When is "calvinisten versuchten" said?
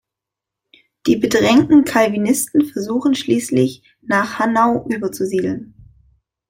1.85-3.13